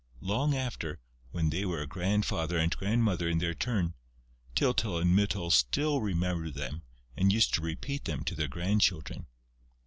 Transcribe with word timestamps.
Long 0.21 0.55
after, 0.55 0.99
when 1.29 1.51
they 1.51 1.63
were 1.63 1.83
a 1.83 1.85
grandfather 1.85 2.57
and 2.57 2.75
grandmother 2.75 3.29
in 3.29 3.37
their 3.37 3.53
turn, 3.53 3.93
Tyltyl 4.55 4.97
and 4.97 5.15
Mytyl 5.15 5.51
still 5.51 6.01
remembered 6.01 6.55
them 6.55 6.81
and 7.15 7.31
used 7.31 7.53
to 7.53 7.61
repeat 7.61 8.05
them 8.05 8.23
to 8.23 8.33
their 8.33 8.47
grandchildren. 8.47 9.27